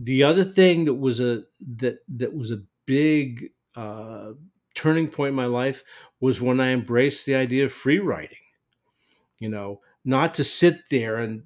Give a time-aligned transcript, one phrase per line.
[0.00, 1.42] the other thing that was a
[1.76, 4.30] that that was a big uh,
[4.74, 5.82] turning point in my life
[6.20, 8.38] was when I embraced the idea of free writing.
[9.38, 11.42] You know, not to sit there and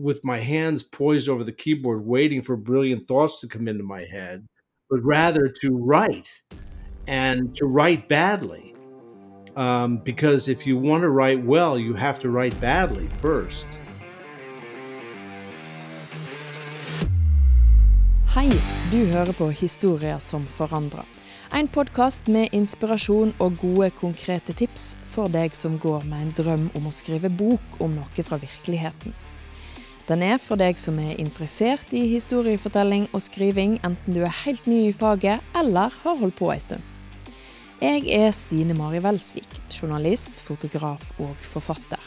[0.00, 4.04] with my hands poised over the keyboard waiting for brilliant thoughts to come into my
[4.04, 4.46] head,
[4.90, 6.42] but rather to write
[7.06, 8.74] and to write badly.
[9.56, 13.66] Um, because if you want to write well, you have to write badly first.
[18.38, 18.52] Hei,
[18.92, 21.02] du hører på Historier som forandrer.
[21.58, 26.66] En podkast med inspirasjon og gode, konkrete tips for deg som går med en drøm
[26.78, 29.16] om å skrive bok om noe fra virkeligheten.
[30.06, 34.68] Den er for deg som er interessert i historiefortelling og skriving, enten du er helt
[34.70, 36.84] ny i faget eller har holdt på ei stund.
[37.82, 42.06] Jeg er Stine Mari Welsvik, journalist, fotograf og forfatter.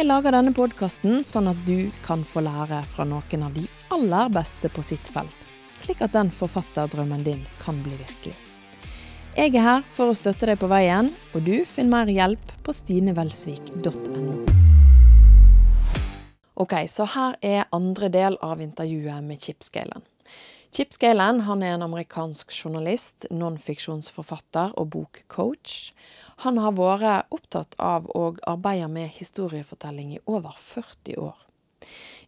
[0.00, 4.34] Jeg lager denne podkasten sånn at du kan få lære fra noen av de aller
[4.34, 5.46] beste på sitt felt
[5.80, 8.36] slik at den forfatterdrømmen din kan bli virkelig.
[9.36, 12.74] Jeg er her for å støtte deg på veien, og du finner mer hjelp på
[12.74, 14.40] stinevelsvik.no.
[16.60, 20.02] Ok, så her er andre del av intervjuet med Chip Scalen.
[20.70, 25.78] Chip Scalen han er en amerikansk journalist, nonfiksjonsforfatter og bokcoach.
[26.44, 31.38] Han har vært opptatt av å arbeide med historiefortelling i over 40 år.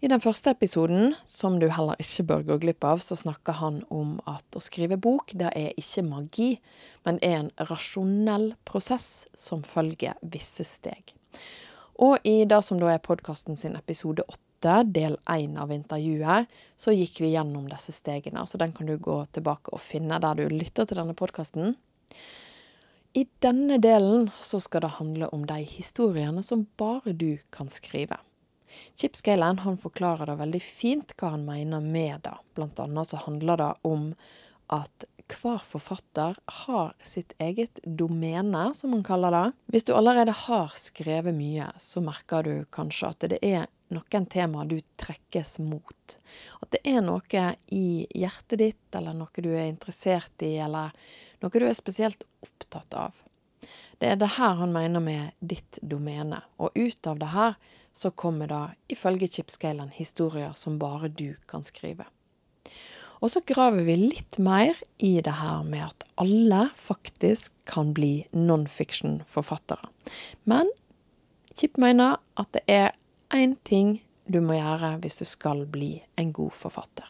[0.03, 3.77] I den første episoden, som du heller ikke bør gå glipp av, så snakker han
[3.86, 6.48] om at å skrive bok, det er ikke magi,
[7.06, 11.14] men er en rasjonell prosess som følger visse steg.
[12.03, 16.95] Og i det som da er podkasten sin episode åtte, del én av intervjuet, så
[16.95, 18.42] gikk vi gjennom disse stegene.
[18.47, 21.77] Så den kan du gå tilbake og finne der du lytter til denne podkasten.
[23.14, 28.19] I denne delen så skal det handle om de historiene som bare du kan skrive.
[28.98, 32.37] Chip Scalen han forklarer det veldig fint hva han mener med det.
[32.56, 34.12] Blant annet så handler det om
[34.73, 39.45] at hver forfatter har sitt eget domene, som man kaller det.
[39.73, 44.69] Hvis du allerede har skrevet mye, så merker du kanskje at det er noen temaer
[44.69, 46.17] du trekkes mot.
[46.61, 50.95] At det er noe i hjertet ditt, eller noe du er interessert i, eller
[51.42, 53.23] noe du er spesielt opptatt av.
[54.01, 56.41] Det er det her han mener med ditt domene.
[56.58, 57.55] Og ut av det her
[57.92, 62.08] så kommer det, ifølge Chipscalen, historier som bare du kan skrive.
[63.23, 68.25] Og så graver vi litt mer i det her med at alle faktisk kan bli
[68.35, 69.92] non-fiction-forfattere.
[70.45, 70.70] Men
[71.55, 72.91] Chip mener at det er
[73.31, 77.07] én ting du må gjøre hvis du skal bli en god forfatter.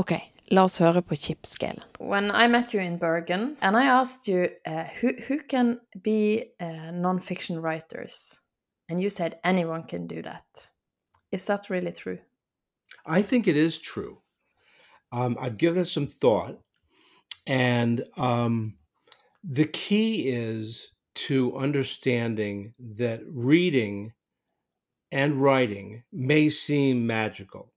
[0.00, 0.14] Ok,
[0.54, 1.84] la oss høre på Chip-scalen.
[2.00, 6.52] When I met you in Bergen, and I asked you uh, who, who can be
[6.60, 8.40] uh, non-fiction writers,
[8.90, 10.70] And you said anyone can do that.
[11.30, 12.18] Is that really true?
[13.06, 14.18] I think it is true.
[15.12, 16.60] Um, I've given it some thought.
[17.46, 18.78] And um,
[19.44, 24.12] the key is to understanding that reading
[25.12, 27.72] and writing may seem magical.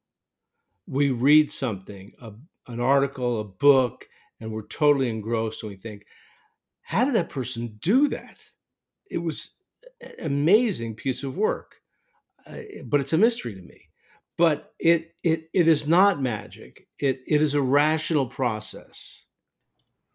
[0.87, 2.33] We read something, a,
[2.67, 4.07] an article, a book,
[4.39, 6.05] and we're totally engrossed and we think,
[6.81, 8.43] how did that person do that?
[9.09, 9.62] It was
[10.19, 11.75] amazing piece of work,
[12.45, 13.89] uh, but it's a mystery to me.
[14.37, 16.87] But it it it is not magic.
[16.99, 19.25] It it is a rational process.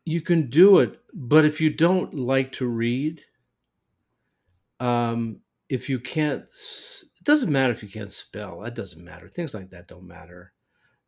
[0.04, 3.22] You can do it, but if you don't like to read,
[4.80, 8.60] um, if you can't, it doesn't matter if you can't spell.
[8.60, 9.28] That doesn't matter.
[9.28, 10.52] Things like that don't matter.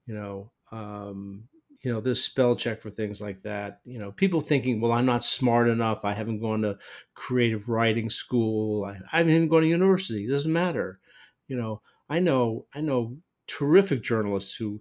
[0.07, 1.49] You know, um,
[1.83, 5.07] you know this spell check for things like that you know people thinking well i'm
[5.07, 6.05] not smart enough.
[6.05, 6.79] I haven't gone to
[7.15, 8.85] creative writing school.
[8.85, 10.25] I, I haven't even gone to university.
[10.25, 11.01] It doesn't matter.
[11.49, 14.81] You know i know i know terrific journalists who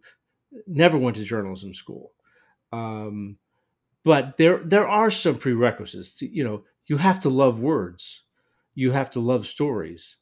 [0.68, 2.14] never went to journalism school
[2.74, 3.38] um,
[4.06, 8.24] but there there are some prerequisites to, you know you have to love words.
[8.76, 10.18] You have to love stories.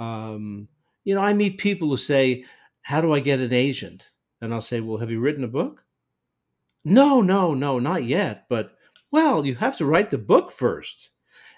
[0.00, 0.68] Um,
[1.04, 2.44] you know i meet people who say
[2.82, 4.10] how do i get an agent?
[4.42, 5.85] And i'll say well have you written a book
[6.86, 8.46] no, no, no, not yet.
[8.48, 8.72] But,
[9.10, 11.10] well, you have to write the book first.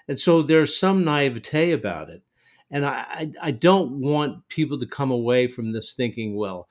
[0.07, 2.23] And so there's some naivete about it.
[2.71, 6.67] And I, I, I don't want people to come away from this thinking, well,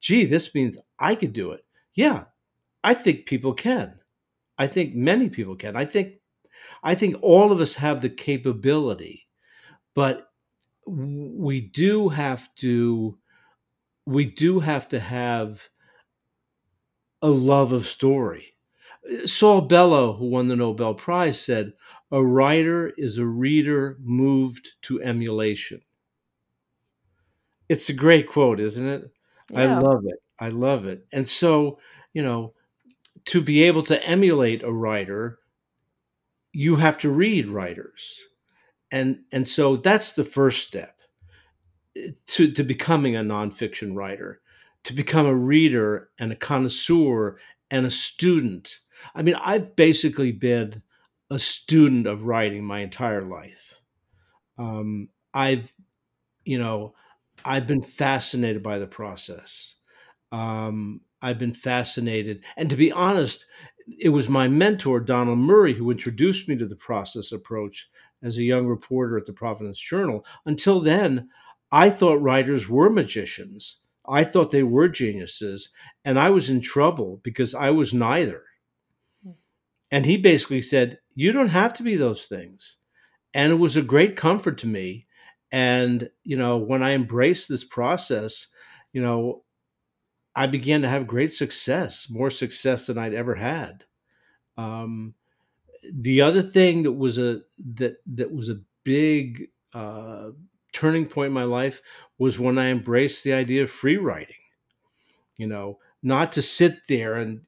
[0.00, 1.64] gee, this means I could do it.
[1.94, 2.24] Yeah,
[2.84, 3.94] I think people can.
[4.58, 5.74] I think many people can.
[5.74, 6.14] I think
[6.82, 9.26] I think all of us have the capability,
[9.94, 10.28] but
[10.86, 13.18] we do have to
[14.06, 15.68] we do have to have
[17.22, 18.54] a love of story.
[19.26, 21.74] Saul Bellow, who won the Nobel Prize, said,
[22.10, 25.82] A writer is a reader moved to emulation.
[27.68, 29.10] It's a great quote, isn't it?
[29.50, 29.60] Yeah.
[29.60, 30.18] I love it.
[30.38, 31.06] I love it.
[31.12, 31.78] And so,
[32.12, 32.54] you know,
[33.26, 35.40] to be able to emulate a writer,
[36.52, 38.20] you have to read writers.
[38.92, 41.00] And and so that's the first step
[41.96, 44.41] eh, to, to becoming a nonfiction writer,
[44.84, 47.38] to become a reader and a connoisseur
[47.70, 48.78] and a student.
[49.14, 50.82] I mean, I've basically been
[51.30, 53.80] a student of writing my entire life.
[54.58, 55.72] Um, I've,
[56.44, 56.94] you know,
[57.44, 59.76] I've been fascinated by the process.
[60.30, 63.46] Um, I've been fascinated, and to be honest,
[63.98, 67.88] it was my mentor Donald Murray who introduced me to the process approach
[68.22, 70.24] as a young reporter at the Providence Journal.
[70.46, 71.28] Until then,
[71.70, 73.81] I thought writers were magicians.
[74.06, 75.70] I thought they were geniuses,
[76.04, 78.42] and I was in trouble because I was neither.
[79.90, 82.78] And he basically said, You don't have to be those things.
[83.34, 85.06] And it was a great comfort to me.
[85.52, 88.46] And, you know, when I embraced this process,
[88.92, 89.44] you know,
[90.34, 93.84] I began to have great success, more success than I'd ever had.
[94.56, 95.14] Um,
[95.92, 97.40] the other thing that was a
[97.74, 100.30] that that was a big uh,
[100.72, 101.82] turning point in my life
[102.22, 104.36] was when I embraced the idea of free writing.
[105.36, 107.40] You know, not to sit there and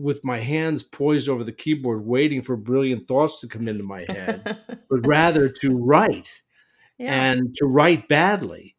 [0.00, 4.04] with my hands poised over the keyboard waiting for brilliant thoughts to come into my
[4.08, 4.58] head
[4.88, 6.42] but rather to write
[6.98, 7.12] yeah.
[7.12, 8.74] and to write badly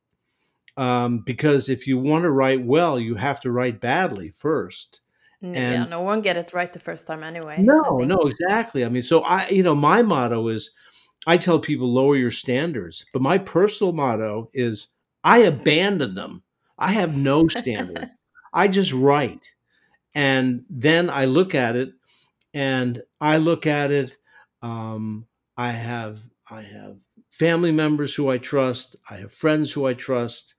[0.78, 5.02] um, because if you want to write well you have to write badly first
[5.42, 8.90] and yeah no one get it right the first time anyway no no exactly i
[8.90, 10.72] mean so i you know my motto is
[11.28, 14.88] i tell people lower your standards but my personal motto is
[15.26, 16.42] i abandon them
[16.80, 18.10] i have no standard
[18.56, 19.54] I just write.
[20.16, 21.92] And then I look at it
[22.54, 24.18] and I look at it.
[24.62, 25.28] Um,
[25.58, 26.98] I have I have
[27.30, 28.96] family members who I trust.
[29.10, 30.56] I have friends who I trust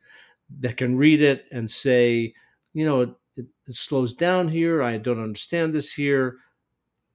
[0.60, 2.34] that can read it and say,
[2.74, 4.82] you know, it, it, it slows down here.
[4.82, 6.36] I don't understand this here.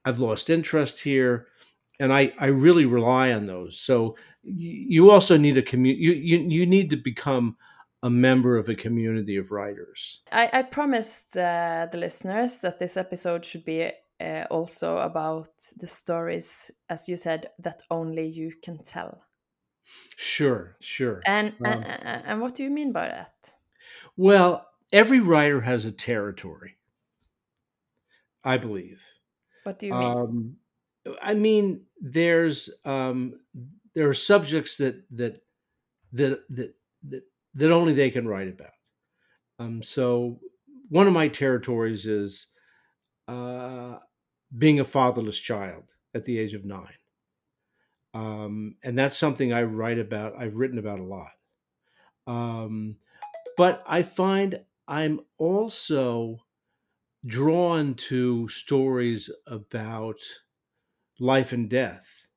[0.04, 1.48] I've lost interest here.
[2.02, 3.80] And I, I really rely on those.
[3.80, 6.04] So you also need a community.
[6.04, 7.56] You, you, you need to become
[8.04, 10.22] a member of a community of writers.
[10.32, 15.88] I, I promised uh, the listeners that this episode should be uh, also about the
[15.88, 19.24] stories, as you said, that only you can tell.
[20.18, 21.22] Sure, sure.
[21.26, 23.56] And um, and, and what do you mean by that?
[24.18, 26.78] Well, every writer has a territory.
[28.44, 29.04] I believe.
[29.64, 30.18] What do you mean?
[30.18, 30.56] Um,
[31.22, 33.40] I mean, there's um,
[33.94, 35.42] there are subjects that that
[36.14, 36.76] that that
[37.10, 37.24] that
[37.56, 38.74] that only they can write about.
[39.60, 40.40] Um, so
[40.90, 42.48] one of my territories is
[43.28, 43.98] uh,
[44.58, 46.94] being a fatherless child at the age of nine.
[48.14, 51.32] Um, and that's something I write about, I've written about a lot.
[52.28, 52.98] Um,
[53.56, 56.38] but I find I'm also
[57.26, 60.20] drawn to stories about
[61.22, 62.28] life and death.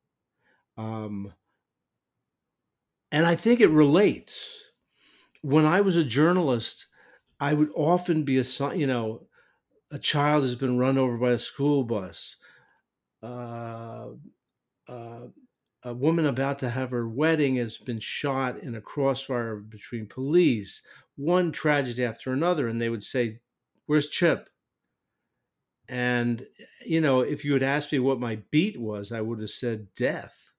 [0.77, 1.35] Um,
[3.11, 4.73] and I think it relates
[5.43, 6.87] when I was a journalist,
[7.41, 9.29] I would often be assigned, you know,
[9.91, 12.37] a child has been run over by a school bus,
[13.23, 14.11] uh,
[14.89, 15.29] uh,
[15.85, 20.83] a woman about to have her wedding has been shot in a crossfire between police,
[21.17, 22.69] one tragedy after another.
[22.69, 23.41] And they would say,
[23.87, 24.51] Where's Chip?
[25.89, 26.47] And,
[26.85, 29.93] you know, if you had asked me what my beat was, I would have said
[29.95, 30.55] death.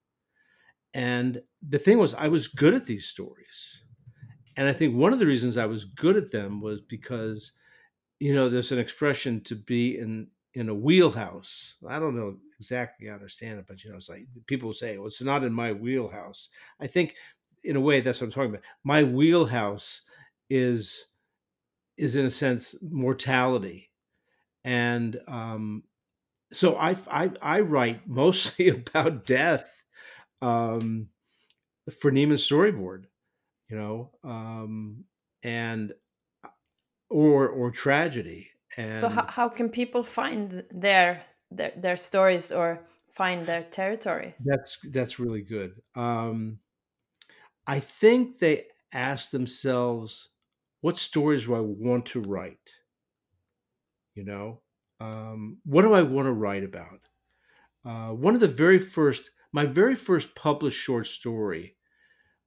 [0.93, 3.83] And the thing was, I was good at these stories
[4.57, 7.53] and I think one of the reasons I was good at them was because,
[8.19, 11.77] you know, there's an expression to be in in a wheelhouse.
[11.87, 15.21] I don't know exactly understand it, but you know, it's like people say, "Well, it's
[15.21, 16.49] not in my wheelhouse."
[16.79, 17.15] I think,
[17.63, 18.65] in a way, that's what I'm talking about.
[18.83, 20.03] My wheelhouse
[20.49, 21.07] is
[21.97, 23.91] is in a sense mortality,
[24.65, 25.85] and um,
[26.53, 29.83] so I, I I write mostly about death
[30.41, 31.09] um,
[31.99, 33.05] for Nieman's Storyboard
[33.69, 35.05] you know, um,
[35.43, 35.93] and
[36.43, 36.49] uh,
[37.09, 38.51] or or tragedy.
[38.77, 44.35] And so how, how can people find their, their their stories or find their territory?
[44.39, 45.81] That's that's really good.
[45.95, 46.59] Um,
[47.67, 50.29] I think they ask themselves,
[50.81, 52.71] what stories do I want to write?
[54.15, 54.61] You know,
[55.01, 57.01] um, what do I want to write about?
[57.85, 61.75] Uh, one of the very first, my very first published short story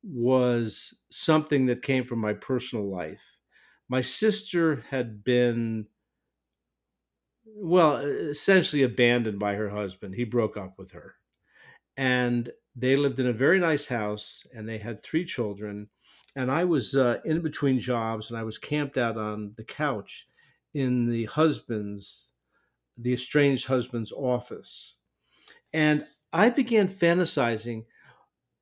[0.02, 3.22] was something that came from my personal life.
[3.88, 5.86] My sister had been,
[7.44, 10.14] well, essentially abandoned by her husband.
[10.14, 11.16] He broke up with her.
[11.96, 15.88] And they lived in a very nice house and they had three children.
[16.36, 20.28] and I was uh, in between jobs, and I was camped out on the couch
[20.74, 22.34] in the husband's,
[22.98, 24.96] the estranged husband's office,
[25.72, 27.86] and I began fantasizing.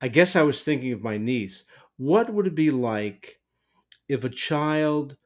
[0.01, 1.65] I guess I was thinking of my niece.
[1.97, 3.41] What would it be like
[4.09, 5.17] if a child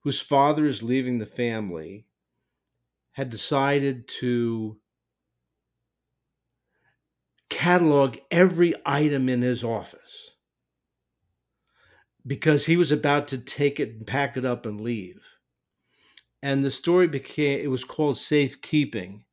[0.00, 2.06] whose father is leaving the family
[3.12, 4.80] had decided to
[7.50, 10.36] catalog every item in his office
[12.26, 15.35] because he was about to take it and pack it up and leave.
[16.46, 19.24] And the story became, it was called Safekeeping.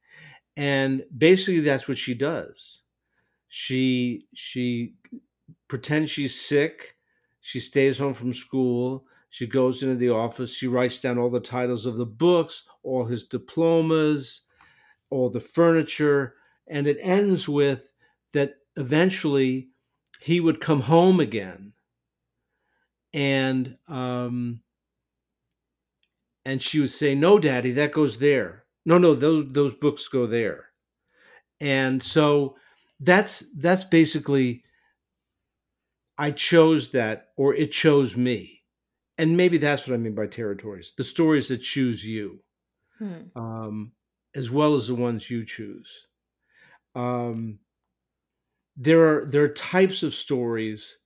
[0.58, 2.82] And basically, that's what she does.
[3.50, 4.96] She, she
[5.68, 6.98] pretends she's sick.
[7.42, 9.06] She stays home from school.
[9.30, 10.56] She goes into the office.
[10.56, 14.48] She writes down all the titles of the books, all his diplomas,
[15.12, 16.34] all the furniture.
[16.66, 17.94] And it ends with
[18.32, 19.70] that eventually
[20.20, 21.74] he would come home again
[23.14, 24.63] and um
[26.46, 28.66] and she would say no daddy that goes there.
[28.86, 30.70] No no those those books go there.
[31.62, 32.58] And so
[33.00, 34.64] that's that's basically
[36.18, 38.64] i chose that or it chose me.
[39.18, 42.44] And maybe that's what i mean by territories the stories that choose you
[43.00, 43.34] Hmm.
[43.36, 43.94] um
[44.36, 46.08] as well as the ones you choose.
[46.96, 47.60] Um
[48.76, 51.00] there are there are types of stories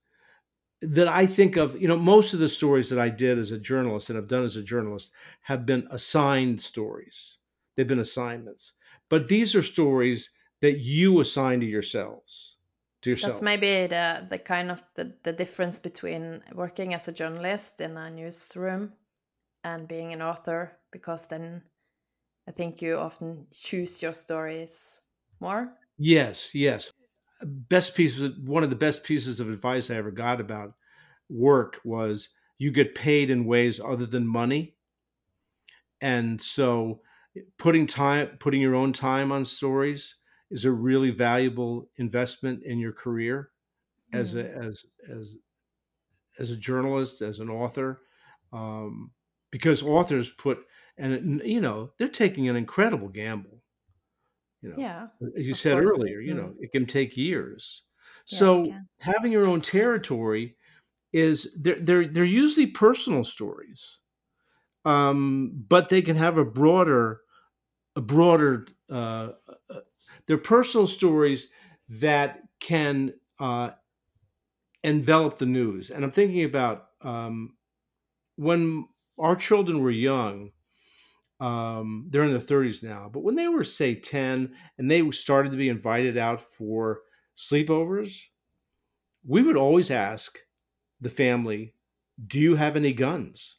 [0.81, 3.59] that I think of, you know, most of the stories that I did as a
[3.59, 7.39] journalist and have done as a journalist have been assigned stories.
[7.75, 8.73] They've been assignments.
[9.09, 12.57] But these are stories that you assign to yourselves.
[13.01, 13.33] To yourself.
[13.33, 17.95] That's maybe the the kind of the, the difference between working as a journalist in
[17.95, 18.93] a newsroom
[19.63, 21.63] and being an author, because then
[22.47, 25.01] I think you often choose your stories
[25.39, 25.77] more.
[25.97, 26.91] Yes, yes.
[27.43, 30.73] Best piece of one of the best pieces of advice I ever got about
[31.29, 34.75] work was you get paid in ways other than money.
[36.01, 37.01] And so
[37.57, 40.15] putting time putting your own time on stories
[40.49, 43.49] is a really valuable investment in your career
[44.13, 45.37] as a as as
[46.39, 48.01] as a journalist, as an author.
[48.53, 49.11] Um,
[49.51, 50.65] because authors put
[50.97, 53.56] and you know, they're taking an incredible gamble.
[54.61, 55.09] You know, Yeah.
[55.37, 55.79] as you of said course.
[55.79, 56.57] earlier, you know, Mm.
[56.59, 57.83] it can take years.
[58.29, 58.87] Yeah, it So can.
[58.99, 60.57] having your own territory
[61.13, 63.99] is they're they're they're usually personal stories,
[64.85, 67.21] um, but they can have a broader
[67.95, 68.67] a broader.
[68.89, 69.33] Uh,
[69.69, 69.81] uh,
[70.27, 71.51] they're personal stories
[71.89, 73.71] that can uh,
[74.83, 75.89] envelop the news.
[75.91, 77.57] And I'm thinking about um,
[78.35, 78.87] when
[79.19, 80.51] our children were young.
[81.39, 85.51] Um, they're in their 30s now, but when they were say 10 and they started
[85.51, 87.03] to be invited out for
[87.35, 88.23] sleepovers,
[89.23, 90.39] we would always ask
[91.01, 91.75] the family,
[92.27, 93.57] Do you have any guns?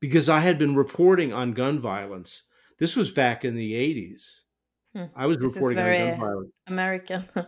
[0.00, 2.48] Because I had been reporting on gun violence.
[2.78, 4.44] This was back in the 80s.
[4.94, 5.04] Hmm.
[5.14, 6.52] I was This is reporting on gun violence.
[6.66, 7.24] American.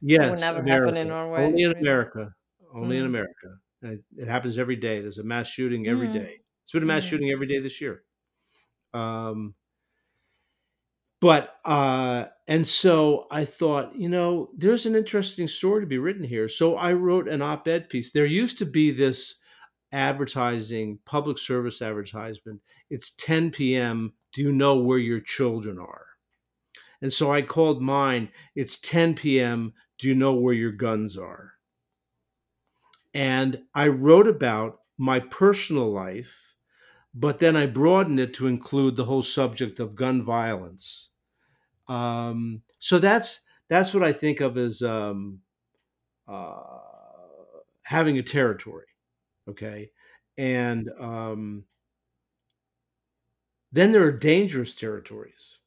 [0.00, 0.96] Yes, never happen America.
[0.96, 1.80] in Norway, Only in really.
[1.80, 2.30] America.
[2.74, 3.06] Only in Mm.
[3.06, 3.58] America.
[3.82, 5.00] It, it happens every day.
[5.00, 6.12] There's a mass shooting every Mm.
[6.12, 6.40] day.
[6.62, 7.08] It's been a mass Mm.
[7.08, 8.04] shooting every day this year.
[8.94, 9.54] Um,
[11.20, 16.24] but uh, and so I thought, you know, there's an interesting story to be written
[16.24, 16.48] here.
[16.48, 18.12] So I wrote an op-ed piece.
[18.12, 19.36] There used to be this
[19.92, 22.60] advertising, public service advertisement.
[22.90, 24.12] It's 10 p.m.
[24.34, 26.04] Do you know where your children are?
[27.00, 28.30] And so I called mine.
[28.54, 29.72] It's 10 p.m.
[29.98, 31.52] Do you know where your guns are?
[33.14, 36.53] And I wrote about my personal life,
[37.14, 41.10] but then I broadened it to include the whole subject of gun violence.
[41.88, 45.40] Um, so that's that's what I think of as um,
[46.28, 46.54] uh,
[47.84, 48.86] having a territory.
[49.48, 49.90] Okay,
[50.38, 51.64] and um,
[53.72, 55.58] then there are dangerous territories,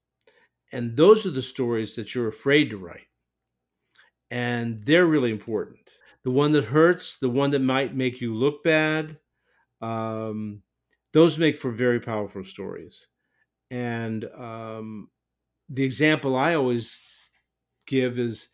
[0.74, 3.08] and those are the stories that you're afraid to write,
[4.32, 5.92] and they're really important.
[6.24, 9.18] The one that hurts, the one that might make you look bad,
[9.82, 10.64] um,
[11.18, 13.08] those make for very powerful stories.
[13.72, 15.10] And um,
[15.68, 17.02] the example I always
[17.88, 18.50] give is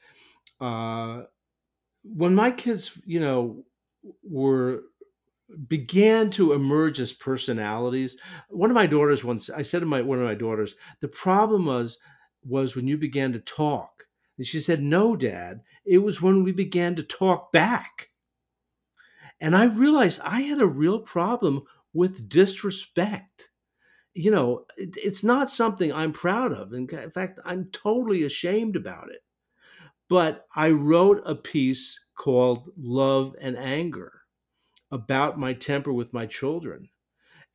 [0.61, 1.23] uh,
[2.03, 3.65] when my kids, you know,
[4.23, 4.83] were
[5.67, 8.15] began to emerge as personalities.
[8.47, 11.65] One of my daughters once I said to my one of my daughters, the problem
[11.65, 11.99] was
[12.45, 14.05] was when you began to talk.
[14.37, 18.11] And she said, "No, dad, it was when we began to talk back."
[19.41, 21.63] And I realized I had a real problem
[21.93, 23.49] with disrespect.
[24.13, 26.73] You know, it, it's not something I'm proud of.
[26.73, 29.21] In fact, I'm totally ashamed about it.
[30.09, 34.11] But I wrote a piece called Love and Anger
[34.91, 36.89] about my temper with my children.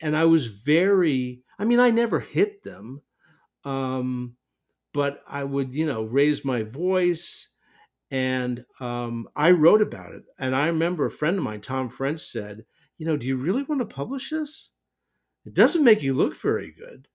[0.00, 3.02] And I was very, I mean, I never hit them,
[3.64, 4.36] um,
[4.92, 7.54] but I would, you know, raise my voice.
[8.10, 10.22] And um, I wrote about it.
[10.38, 12.64] And I remember a friend of mine, Tom French, said,
[12.98, 14.72] You know, do you really want to publish this?
[15.46, 17.08] It doesn't make you look very good.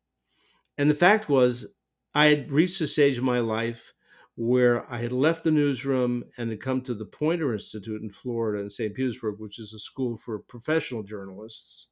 [0.78, 1.74] And the fact was,
[2.16, 3.94] I had reached a stage in my life
[4.36, 8.64] where I had left the newsroom and had come to the Poynter Institute in Florida
[8.64, 8.94] in St.
[8.96, 11.90] Petersburg, which is a school for professional journalists.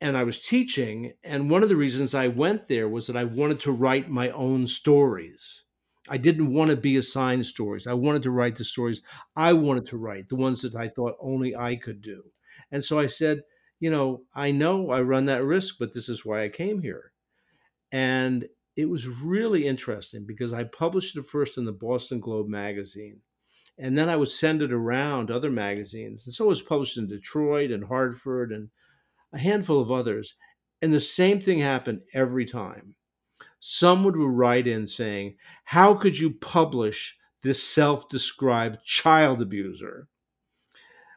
[0.00, 1.14] And I was teaching.
[1.22, 4.30] And one of the reasons I went there was that I wanted to write my
[4.30, 5.64] own stories.
[6.08, 7.86] I didn't want to be assigned stories.
[7.86, 9.02] I wanted to write the stories
[9.36, 12.24] I wanted to write, the ones that I thought only I could do.
[12.72, 13.42] And so I said,
[13.80, 17.12] you know, I know I run that risk, but this is why I came here.
[17.90, 18.46] And
[18.76, 23.20] it was really interesting because I published it first in the Boston Globe magazine.
[23.78, 26.26] And then I would send it around other magazines.
[26.26, 28.68] And so it was published in Detroit and Hartford and
[29.32, 30.36] a handful of others.
[30.82, 32.94] And the same thing happened every time.
[33.58, 40.08] Someone would write in saying, How could you publish this self described child abuser?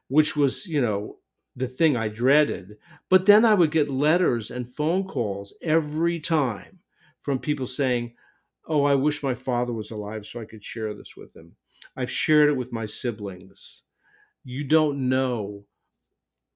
[0.07, 1.17] Which was, you know,
[1.55, 2.77] the thing I dreaded.
[3.09, 6.79] But then I would get letters and phone calls every time
[7.21, 8.15] from people saying,
[8.65, 11.55] Oh, I wish my father was alive so I could share this with him.
[11.97, 13.83] I've shared it with my siblings.
[14.45, 15.65] You don't know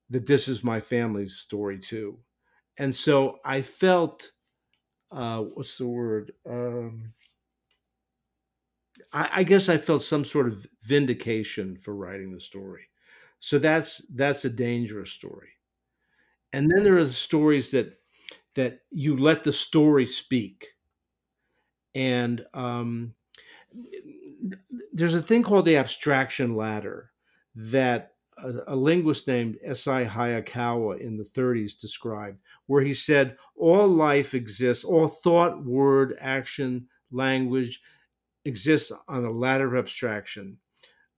[0.10, 2.20] that this is my family's story too.
[2.78, 4.32] And so I felt,
[5.12, 6.32] uh, what's the word?
[6.50, 7.14] Um,
[9.12, 12.88] I, I guess I felt some sort of vindication for writing the story.
[13.40, 15.50] So that's that's a dangerous story.
[16.54, 17.98] And then there are the stories that
[18.56, 20.74] that you let the story speak.
[21.94, 23.14] And um,
[24.92, 27.12] there's a thing called the abstraction ladder
[27.56, 30.06] that a, a linguist named S.I.
[30.06, 36.88] Hayakawa in the 30s described, where he said, All life exists, all thought, word, action,
[37.12, 37.82] language
[38.46, 40.58] exists on a ladder of abstraction.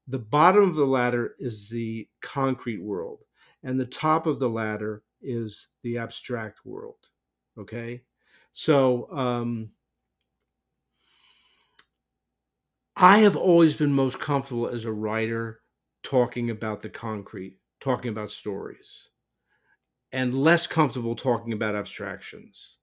[0.10, 3.20] The bottom of the ladder is the concrete world,
[3.62, 6.98] and the top of the ladder is the abstract world.
[7.60, 8.02] Okay.
[8.52, 9.70] So, um,
[12.96, 15.62] I have always been most comfortable as a writer
[16.02, 19.10] talking about the concrete, talking about stories,
[20.12, 22.80] and less comfortable talking about abstractions.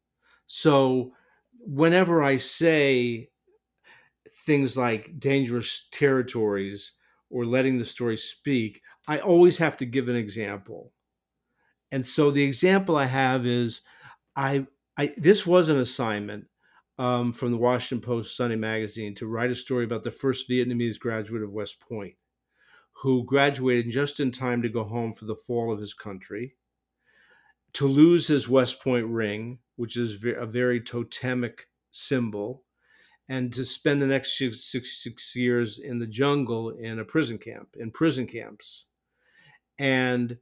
[0.46, 1.12] So,
[1.58, 3.30] whenever I say
[4.46, 6.92] things like dangerous territories
[7.30, 10.92] or letting the story speak, I always have to give an example.
[11.90, 13.80] And so the example I have is
[14.34, 16.46] I, I this was an assignment
[16.98, 20.98] um, from the Washington Post Sunday Magazine to write a story about the first Vietnamese
[20.98, 22.14] graduate of West Point
[23.02, 26.56] who graduated just in time to go home for the fall of his country,
[27.74, 32.64] to lose his West Point ring, which is a very totemic symbol,
[33.28, 37.38] and to spend the next six, six, six years in the jungle in a prison
[37.38, 38.86] camp, in prison camps.
[39.78, 40.38] And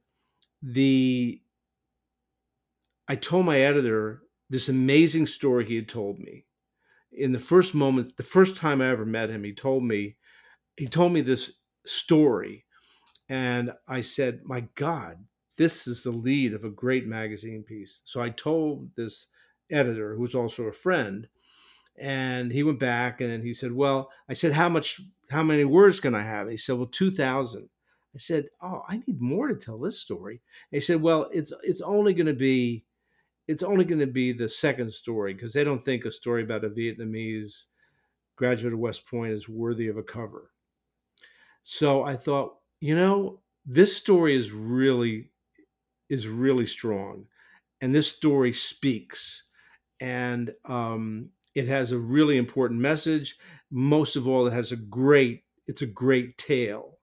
[0.61, 1.41] the
[3.07, 6.45] I told my editor this amazing story he had told me.
[7.11, 10.17] In the first moments, the first time I ever met him, he told me,
[10.75, 11.51] he told me this
[11.85, 12.65] story.
[13.29, 15.23] And I said, My God,
[15.57, 18.01] this is the lead of a great magazine piece.
[18.05, 19.27] So I told this
[19.71, 21.27] editor, who was also a friend,
[21.97, 25.99] and he went back and he said, Well, I said, How much, how many words
[25.99, 26.49] can I have?
[26.49, 27.69] He said, Well, 2,000.
[28.15, 31.51] I said, "Oh, I need more to tell this story." And he said, "Well, it's
[31.63, 32.85] it's only going to be
[33.47, 36.63] it's only going to be the second story because they don't think a story about
[36.63, 37.65] a Vietnamese
[38.37, 40.51] graduate of West Point is worthy of a cover."
[41.61, 45.31] So I thought, you know, this story is really
[46.09, 47.27] is really strong,
[47.81, 49.49] and this story speaks,
[49.99, 53.37] and um, it has a really important message.
[53.71, 56.95] Most of all, it has a great it's a great tale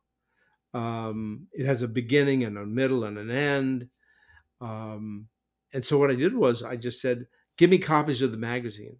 [0.74, 3.88] um, it has a beginning and a middle and an end.
[4.60, 5.28] Um,
[5.74, 7.26] and so what I did was I just said,
[7.58, 8.98] give me copies of the magazine.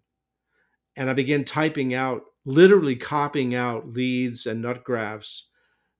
[0.95, 5.49] And I began typing out, literally copying out leads and nut graphs,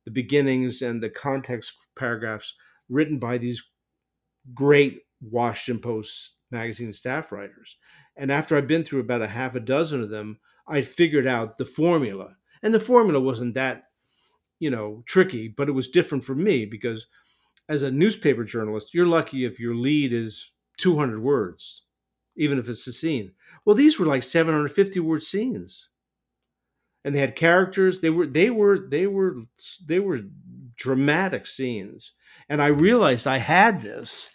[0.06, 2.54] the beginnings and the context paragraphs
[2.89, 3.63] written by these
[4.54, 7.78] great Washington Post magazine staff writers.
[8.15, 11.58] And after I'd been through about a half a dozen of them, I figured out
[11.58, 12.36] the formula.
[12.62, 13.86] And the formula wasn't that
[14.60, 17.08] you know, tricky, but it was different for me because
[17.69, 21.84] as a newspaper journalist, you're lucky if your lead is 200 words,
[22.38, 23.34] even if it's a scene.
[23.65, 25.89] Well, these were like 750 word scenes.
[27.04, 27.99] and they had characters.
[28.02, 29.38] They were they were they were
[29.86, 30.21] they were
[30.76, 32.13] dramatic scenes,
[32.49, 34.33] and I realized I had this.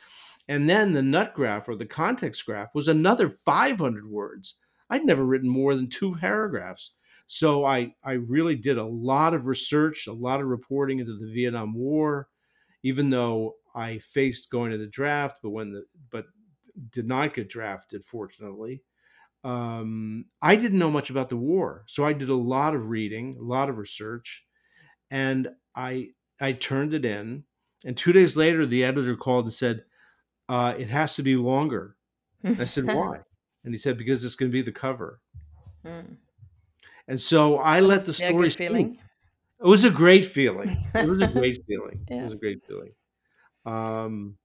[0.48, 4.56] And then the nut graph or the context graph was another 500 words.
[4.88, 6.92] I'd never written more than two paragraphs.
[7.26, 11.30] So I, I really did a lot of research, a lot of reporting into the
[11.30, 12.28] Vietnam War,
[12.82, 16.24] even though I faced going to the draft, but when the but
[16.90, 18.82] did not get drafted, fortunately.
[19.44, 23.36] Um, I didn't know much about the war, so I did a lot of reading,
[23.38, 24.44] a lot of research,
[25.10, 27.44] and I I turned it in.
[27.84, 29.84] And two days later, the editor called and said,
[30.48, 31.96] uh, "It has to be longer."
[32.44, 33.20] I said, "Why?"
[33.64, 35.20] And he said, "Because it's going to be the cover."
[35.84, 36.16] Mm.
[37.08, 38.98] And so I let the story feeling.
[39.60, 40.76] It was a great feeling.
[40.94, 42.06] It was a great feeling.
[42.08, 42.18] yeah.
[42.18, 42.92] It was a great feeling.
[43.66, 44.36] Um,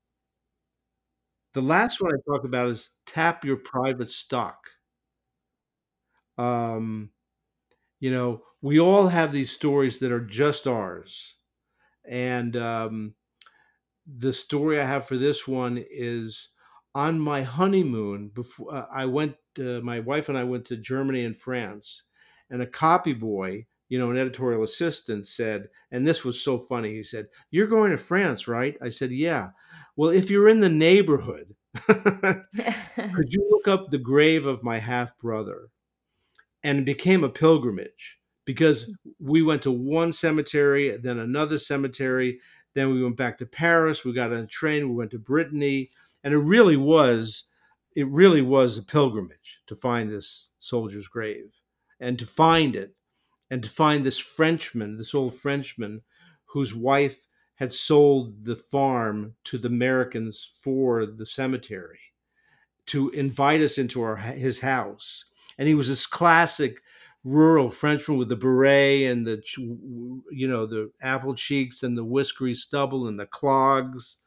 [1.54, 4.58] the last one I talk about is tap your private stock.
[6.38, 7.12] Um,
[8.00, 11.36] you know, we all have these stories that are just ours.
[12.06, 13.14] And um,
[14.06, 16.50] the story I have for this one is
[16.96, 18.30] on my honeymoon.
[18.34, 22.04] Before uh, I went, uh, my wife and I went to Germany and France,
[22.50, 26.94] and a copy boy, you know, an editorial assistant said, and this was so funny.
[26.94, 29.50] He said, "You're going to France, right?" I said, "Yeah."
[29.96, 35.18] Well, if you're in the neighborhood, could you look up the grave of my half
[35.18, 35.70] brother?
[36.64, 38.90] And it became a pilgrimage because
[39.20, 42.40] we went to one cemetery, then another cemetery,
[42.74, 44.04] then we went back to Paris.
[44.04, 44.90] We got on a train.
[44.90, 45.92] We went to Brittany,
[46.24, 47.46] and it really was,
[47.96, 51.54] it really was a pilgrimage to find this soldier's grave,
[52.00, 52.96] and to find it,
[53.52, 56.02] and to find this Frenchman, this old Frenchman,
[56.46, 62.00] whose wife had sold the farm to the Americans for the cemetery
[62.88, 65.26] to invite us into our his house.
[65.58, 66.82] And he was this classic
[67.24, 69.42] rural Frenchman with the beret and the
[70.32, 74.18] you know the apple cheeks and the whiskery stubble and the clogs,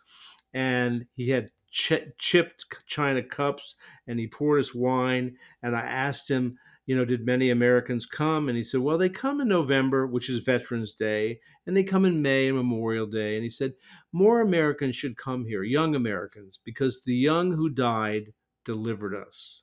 [0.54, 3.74] and he had ch- chipped china cups
[4.06, 5.36] and he poured us wine.
[5.62, 8.48] And I asked him, you know, did many Americans come?
[8.48, 12.04] And he said, well, they come in November, which is Veterans Day, and they come
[12.04, 13.34] in May and Memorial Day.
[13.34, 13.74] And he said,
[14.12, 18.32] more Americans should come here, young Americans, because the young who died
[18.64, 19.62] delivered us.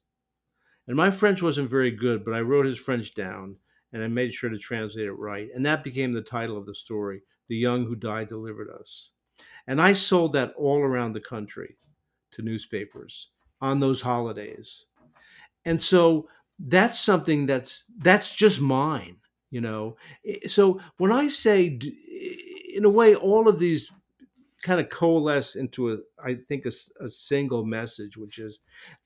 [0.88, 3.58] And my French wasn't very good, but I wrote his French down
[3.92, 5.50] and I made sure to translate it right.
[5.54, 9.12] And that became the title of the story The Young Who Died Delivered Us.
[9.68, 11.78] And I sold that all around the country
[12.32, 13.30] to newspapers
[13.62, 14.86] on those holidays.
[15.66, 16.28] And so
[16.60, 19.18] that's something that's that's just mine
[19.50, 19.96] you know
[20.46, 21.80] so when i say
[22.74, 23.92] in a way all of these
[24.62, 26.72] kind of coalesce into a i think a,
[27.04, 28.60] a single message which is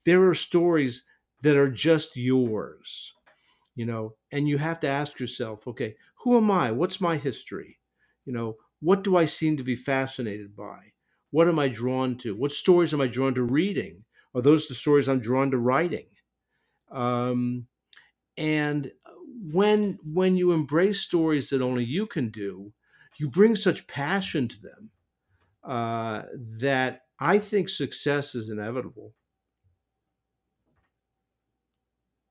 [0.06, 1.06] there are stories
[1.42, 3.14] that are just yours
[3.76, 4.16] you know?
[4.32, 6.72] And you have to ask yourself okay who am i?
[6.72, 7.80] What's my history?
[8.26, 10.94] You know what do i seem to be fascinated by?
[11.32, 12.36] What am i drawn to?
[12.36, 14.06] What stories am i drawn to reading?
[14.36, 16.08] Are those the stories i'm drawn to writing?
[16.92, 17.68] Um,
[18.38, 18.92] and
[19.54, 22.74] when when you embrace stories that only you can do,
[23.20, 24.92] you bring such passion to them
[25.64, 26.24] uh,
[26.60, 29.16] that I think success is inevitable.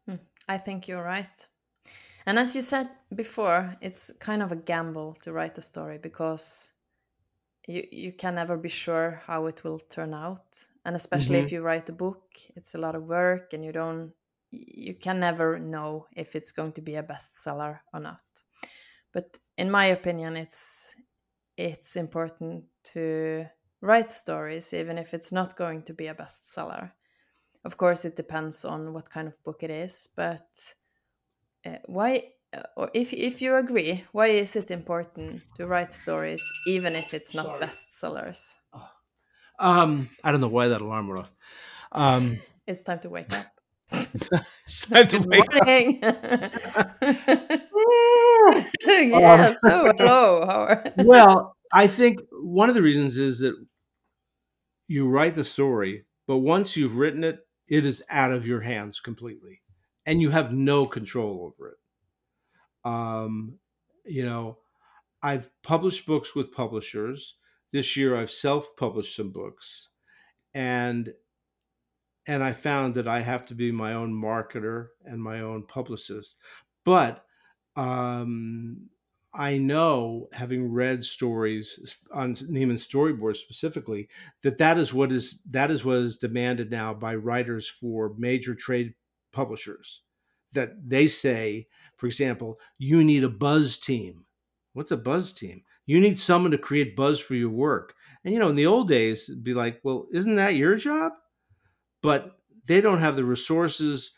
[0.06, 0.16] Hmm,
[0.48, 1.48] I think you're right.
[2.26, 6.72] And as you said before, it's kind of a gamble to write a story because
[7.68, 10.68] you you can never be sure how it will turn out.
[10.85, 11.46] And especially mm-hmm.
[11.46, 12.22] if you write a book,
[12.56, 14.12] it's a lot of work and you don't
[14.50, 18.22] you can never know if it's going to be a bestseller or not.
[19.12, 20.94] But in my opinion, it's
[21.56, 23.46] it's important to
[23.80, 26.92] write stories even if it's not going to be a bestseller.
[27.66, 30.74] Of course, it depends on what kind of book it is, but
[31.66, 36.40] uh, why uh, or if if you agree, why is it important to write stories
[36.68, 37.61] even if it's not Sorry.
[37.61, 38.55] bestsellers?
[38.72, 38.88] Oh.
[39.59, 41.33] Um, I don't know why that alarm went off.
[41.90, 42.37] Um,
[42.68, 43.46] it's time to wake up
[44.64, 45.98] it's time to Good morning.
[48.87, 50.92] yeah, um, so hello, Howard.
[50.96, 53.57] well, I think one of the reasons is that
[54.88, 59.00] you write the story, but once you've written it, it is out of your hands
[59.00, 59.61] completely,
[60.05, 61.79] and you have no control over it.
[62.85, 63.59] Um,
[64.05, 64.59] you know,
[65.22, 67.35] I've published books with publishers.
[67.72, 69.88] This year, I've self-published some books,
[70.55, 71.12] and
[72.26, 76.38] and I found that I have to be my own marketer and my own publicist.
[76.85, 77.24] But
[77.76, 78.88] um,
[79.37, 84.09] I know, having read stories on Nieman Storyboard specifically,
[84.42, 88.55] that that is what is that is what is demanded now by writers for major
[88.55, 88.94] trade
[89.33, 90.03] publishers.
[90.53, 94.25] that they say, for example, you need a buzz team.
[94.72, 95.62] What's a buzz team?
[95.87, 97.94] You need someone to create buzz for your work.
[98.25, 101.12] And you know, in the old days, it'd be like, well, isn't that your job?
[102.03, 104.12] But they don't have the resources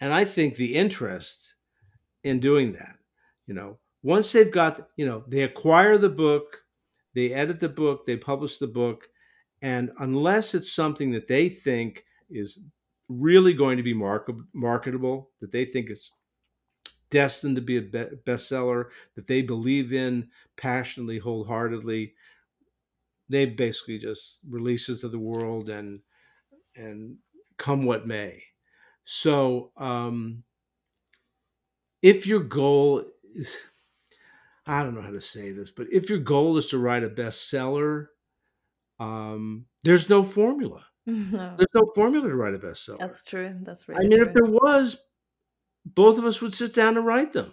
[0.00, 1.54] and I think the interest
[2.24, 2.96] in doing that.
[3.46, 6.62] You know, once they've got, you know, they acquire the book,
[7.14, 9.08] they edit the book, they publish the book,
[9.62, 12.58] and unless it's something that they think is
[13.08, 16.10] really going to be market, marketable, that they think is
[17.10, 22.14] destined to be a be- bestseller, that they believe in passionately, wholeheartedly,
[23.28, 26.00] they basically just release it to the world and
[26.74, 27.16] and
[27.56, 28.42] come what may.
[29.04, 30.42] So um,
[32.00, 33.56] if your goal is
[34.66, 37.08] I don't know how to say this, but if your goal is to write a
[37.08, 38.06] bestseller,
[39.00, 40.84] um, there's no formula.
[41.06, 42.98] no, There's no formula to write a bestseller.
[42.98, 43.56] that's true.
[43.62, 44.26] That's I mean, true.
[44.26, 45.02] if there was,
[45.84, 47.52] both of us would sit down and write them.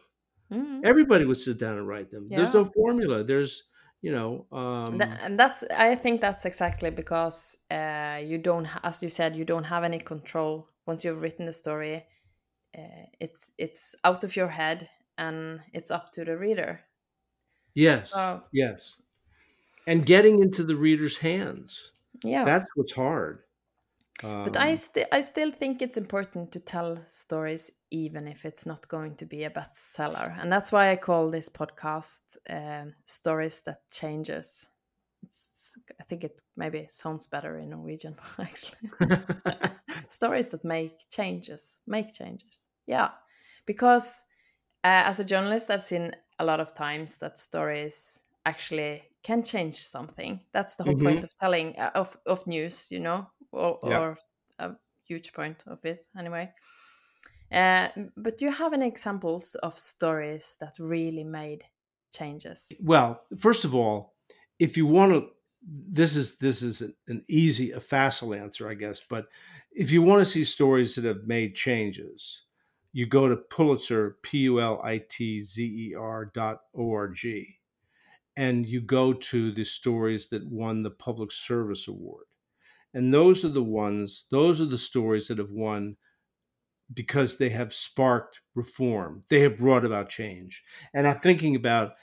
[0.51, 0.81] Mhm.
[0.83, 2.27] Everybody would sit down and write them.
[2.29, 3.23] There's no formula.
[3.23, 3.63] There's,
[4.01, 9.09] you know, um, and that's i think that's exactly because uh, you don't as you
[9.09, 12.05] said you don't have any control once you've written the story
[12.77, 16.79] uh, it's it's out of your head and it's up to the reader
[17.79, 18.97] yes, so yes,
[19.87, 21.93] and getting into the reader's hands.
[22.23, 22.45] yeah.
[22.45, 23.43] That's what's hard.
[24.43, 28.65] but i Um, still i still think it's important to tell stories even if it's
[28.65, 30.37] not going to be a bestseller.
[30.41, 34.71] And that's why i call this podcast um, stories that changes.
[35.23, 38.89] It's i think it maybe sounds better in norwegian actually.
[40.09, 42.67] Stories that make changes make changes.
[42.87, 43.09] Yeah.
[43.65, 44.25] Because
[44.83, 49.75] uh, as a journalist i've seen a lot of times that stories actually can change
[49.75, 51.03] something that's the whole Mhm.
[51.03, 53.99] point of telling uh, of, of news you know or, Yeah.
[53.99, 54.17] or
[54.59, 56.51] a huge point of it anyway
[57.51, 61.65] uh, but do you have any examples of stories that really made
[62.13, 64.15] changes well, first of all,
[64.59, 65.29] if you want to,
[65.61, 69.01] this is this is an easy, a facile answer, I guess.
[69.07, 69.27] But
[69.71, 72.45] if you want to see stories that have made changes,
[72.91, 77.07] you go to Pulitzer, P U L I T Z E R dot O R
[77.07, 77.59] G,
[78.35, 82.25] and you go to the stories that won the Public Service Award.
[82.93, 85.97] And those are the ones, those are the stories that have won
[86.91, 89.21] because they have sparked reform.
[89.29, 90.63] They have brought about change.
[90.93, 91.93] And I'm thinking about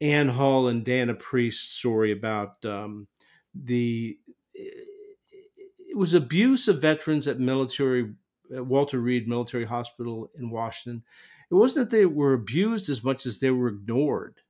[0.00, 3.06] Anne Hull and Dana Priest's story about um,
[3.54, 4.18] the
[4.54, 8.14] it was abuse of veterans at military
[8.54, 11.04] at Walter Reed Military Hospital in Washington.
[11.50, 14.40] It wasn't that they were abused as much as they were ignored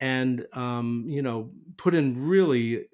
[0.00, 2.86] and um, you know put in really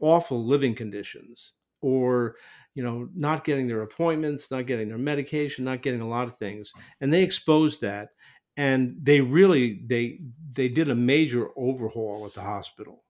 [0.00, 2.36] awful living conditions or
[2.74, 6.36] you know not getting their appointments not getting their medication not getting a lot of
[6.36, 8.10] things and they exposed that
[8.56, 10.20] and they really they
[10.52, 13.04] they did a major overhaul at the hospital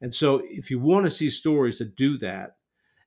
[0.00, 2.56] and so if you want to see stories that do that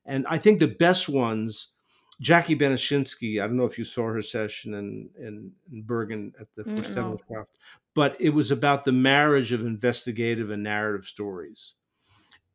[0.06, 1.76] and i think the best ones
[2.22, 6.48] Jacqui Banaszynski i don't know if you saw her session in in, in bergen at
[6.56, 7.18] the first no.
[7.28, 7.58] Craft,
[7.96, 11.76] but it was about the marriage of investigative and narrative stories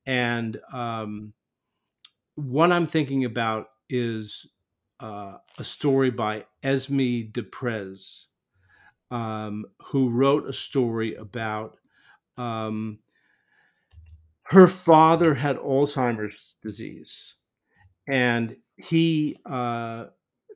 [0.07, 1.33] and um,
[2.35, 4.47] one I'm thinking about is
[5.01, 8.27] uh, a story by Esme Deprez,
[9.11, 11.77] um, who wrote a story about
[12.37, 12.99] um,
[14.45, 17.35] her father had Alzheimer's disease.
[18.07, 20.07] And he uh,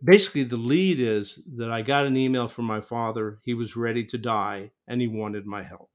[0.05, 3.39] basically, the lead is that I got an email from my father.
[3.43, 5.91] He was ready to die and he wanted my help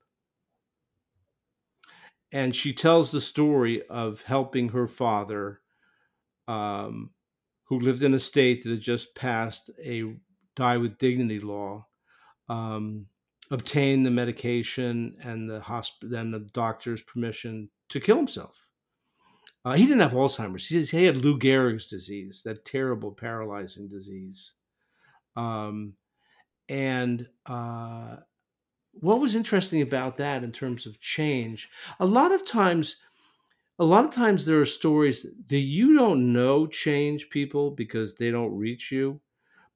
[2.34, 5.62] and she tells the story of helping her father,
[6.48, 7.12] um,
[7.66, 10.04] who lived in a state that had just passed a
[10.56, 11.86] die with dignity law,
[12.50, 13.06] um,
[13.52, 18.63] obtain the medication and the hospital and the doctor's permission to kill himself.
[19.66, 20.68] Uh, he didn't have Alzheimer's.
[20.68, 24.56] He, he had Lou Gehrig's disease, that terrible paralyzing disease.
[25.36, 25.94] Um,
[26.70, 28.18] and uh,
[28.94, 32.98] what was interesting about that in terms of change a lot of times
[33.80, 38.30] a lot of times there are stories that you don't know change people because they
[38.32, 39.20] don't reach you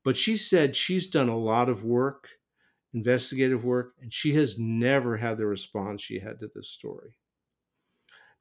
[0.04, 2.30] but she said she's done a lot of work
[2.94, 7.18] investigative work and she has never had the response she had to this story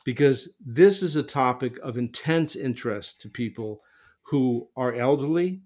[0.06, 3.82] because this is a topic of intense interest to people
[4.22, 5.60] who are elderly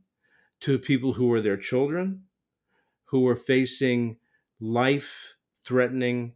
[0.60, 2.24] to people who are their children
[3.10, 4.16] who are facing
[4.60, 6.32] life threatening,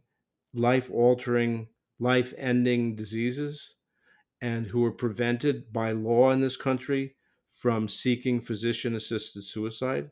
[0.53, 1.67] life altering,
[1.99, 3.75] life ending diseases
[4.41, 7.15] and who are prevented by law in this country
[7.57, 10.11] from seeking physician assisted suicide.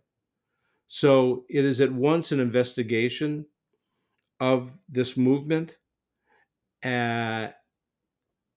[0.87, 3.45] So it is at once an investigation
[4.39, 5.77] of this movement,
[6.83, 7.49] uh,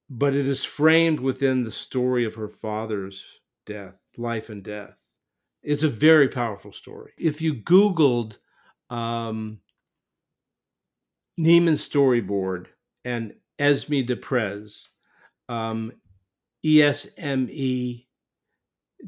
[0.09, 3.25] but it is framed within the story of her father's
[3.65, 5.01] death, life and death.
[5.63, 7.13] It's a very powerful story.
[7.19, 8.39] If you Googled
[8.89, 9.59] um,
[11.39, 12.67] Nieman storyboard
[13.05, 14.87] and Esme Deprez,
[15.49, 15.93] um,
[16.65, 18.07] E S M E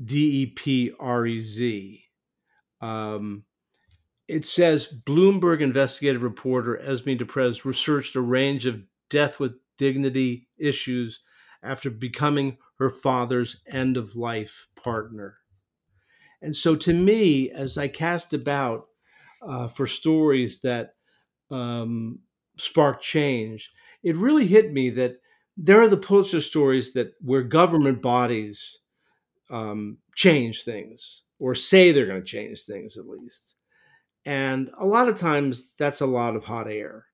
[0.05, 2.05] D E P R E Z.
[2.81, 3.45] Um,
[4.29, 11.21] it says Bloomberg investigative reporter Esme Deprez researched a range of death with dignity issues
[11.63, 15.39] after becoming her father's end of life partner.
[16.41, 18.87] And so, to me, as I cast about
[19.43, 20.95] uh, for stories that
[21.51, 22.21] um,
[22.59, 25.17] spark change, it really hit me that
[25.57, 28.79] there are the Pulitzer stories that where government bodies
[29.51, 33.57] um, change things or say they're going to change things at least.
[34.25, 37.08] And a lot of times that's a lot of hot air.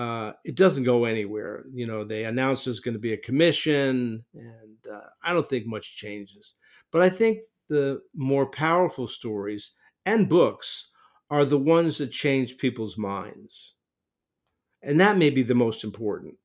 [0.00, 1.66] Uh, it doesn't go anywhere.
[1.74, 5.66] You know, they announce there's going to be a commission, and uh, I don't think
[5.66, 6.54] much changes.
[6.90, 9.72] But I think the more powerful stories
[10.06, 10.90] and books
[11.28, 13.74] are the ones that change people's minds.
[14.82, 16.38] And that may be the most important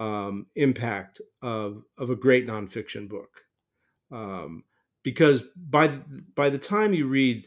[0.00, 3.42] um, impact of, of a great nonfiction book.
[4.10, 4.64] Um,
[5.04, 5.88] because by,
[6.34, 7.46] by the time you read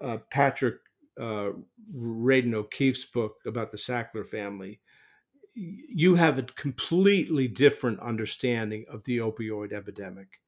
[0.00, 0.76] uh, Patrick
[1.20, 1.50] uh,
[1.94, 4.80] Radden O'Keefe's book about the Sackler family,
[5.54, 10.40] you have a completely different understanding of the opioid epidemic.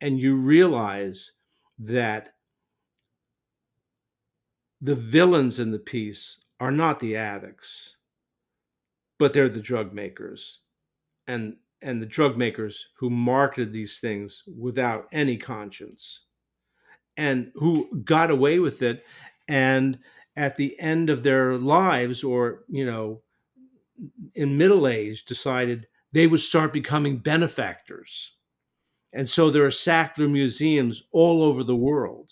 [0.00, 1.32] And you realize
[1.78, 2.34] that
[4.80, 7.98] the villains in the piece are not the addicts,
[9.18, 10.60] but they're the drug makers.
[11.26, 16.26] And and the drug makers who marketed these things without any conscience
[17.16, 19.04] and who got away with it
[19.50, 19.98] and
[20.36, 23.20] at the end of their lives or you know
[24.34, 28.34] in middle age decided they would start becoming benefactors.
[29.12, 32.30] And so there are sackler museums all over the world.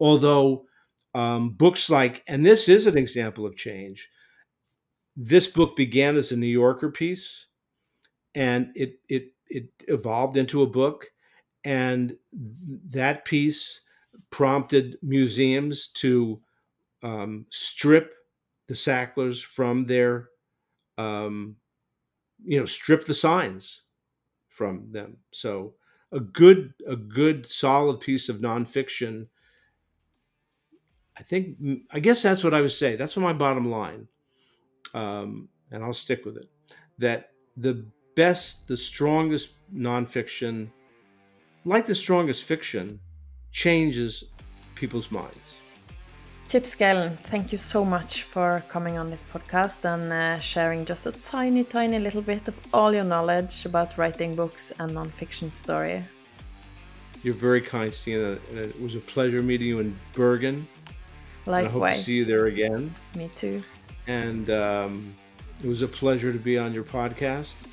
[0.00, 0.66] Although
[1.14, 4.10] um, books like and this is an example of change
[5.16, 7.46] this book began as a new yorker piece
[8.34, 11.06] and it it it evolved into a book
[11.64, 13.80] and th- that piece
[14.30, 16.40] prompted museums to
[17.02, 18.14] um, strip
[18.66, 20.30] the Sacklers from their,
[20.98, 21.56] um,
[22.44, 23.82] you know, strip the signs
[24.48, 25.18] from them.
[25.32, 25.74] So
[26.12, 29.26] a good, a good, solid piece of nonfiction.
[31.16, 31.56] I think,
[31.90, 32.96] I guess that's what I would say.
[32.96, 34.06] That's my bottom line,
[34.94, 36.48] um, and I'll stick with it.
[36.98, 40.68] That the best, the strongest nonfiction,
[41.64, 43.00] like the strongest fiction,
[43.56, 44.24] changes
[44.74, 45.56] people's minds.
[46.46, 51.06] Chip Scalan, thank you so much for coming on this podcast and uh, sharing just
[51.06, 56.04] a tiny, tiny little bit of all your knowledge about writing books and nonfiction story.
[57.24, 60.68] You're very kind, Stina, and it was a pleasure meeting you in Bergen.
[61.46, 61.66] Likewise.
[61.66, 62.90] I hope to see you there again.
[63.16, 63.62] Me too.
[64.06, 65.14] And um,
[65.64, 67.66] it was a pleasure to be on your podcast.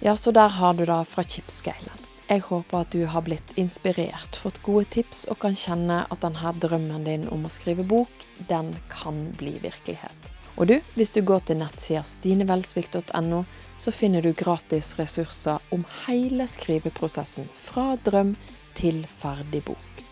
[0.00, 2.09] Ja, så der har du da fra Chip Scalan.
[2.30, 6.52] Jeg håper at du har blitt inspirert, fått gode tips og kan kjenne at denne
[6.62, 10.30] drømmen din om å skrive bok, den kan bli virkelighet.
[10.54, 13.42] Og du, hvis du går til nettsida stinevelsvik.no,
[13.74, 18.36] så finner du gratis ressurser om hele skriveprosessen, fra drøm
[18.78, 20.04] til ferdig bok.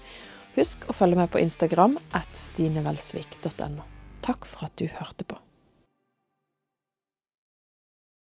[0.58, 3.86] Husk å følge med på Instagram at stinevelsvik.no.
[4.26, 5.38] Takk for at du hørte på.